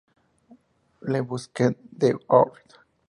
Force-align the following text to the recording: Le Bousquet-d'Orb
Le 1.11 1.21
Bousquet-d'Orb 1.21 2.53